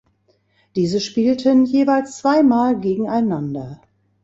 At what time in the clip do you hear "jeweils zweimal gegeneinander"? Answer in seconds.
1.67-3.81